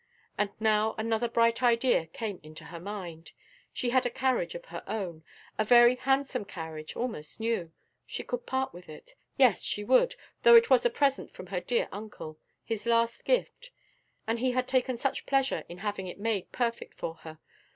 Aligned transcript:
And 0.35 0.49
now 0.59 0.95
another 0.97 1.29
bright 1.29 1.61
idea 1.61 2.07
came 2.07 2.39
into 2.41 2.63
her 2.63 2.79
mind: 2.79 3.33
she 3.71 3.91
had 3.91 4.03
a 4.03 4.09
carriage 4.09 4.55
of 4.55 4.65
her 4.65 4.83
own 4.87 5.23
a 5.59 5.63
very 5.63 5.93
handsome 5.93 6.43
carriage, 6.43 6.95
almost 6.95 7.39
new; 7.39 7.71
she 8.07 8.23
could 8.23 8.47
part 8.47 8.73
with 8.73 8.89
it 8.89 9.13
yes, 9.37 9.61
she 9.61 9.83
would, 9.83 10.15
though 10.41 10.55
it 10.55 10.71
was 10.71 10.87
a 10.87 10.89
present 10.89 11.29
from 11.29 11.45
her 11.45 11.61
dear 11.61 11.87
uncle 11.91 12.39
his 12.63 12.87
last 12.87 13.25
gift; 13.25 13.69
and 14.25 14.39
he 14.39 14.53
had 14.53 14.67
taken 14.67 14.97
such 14.97 15.27
pleasure 15.27 15.65
in 15.69 15.77
having 15.77 16.07
it 16.07 16.19
made 16.19 16.51
perfect 16.51 16.95
for 16.95 17.13
her. 17.17 17.37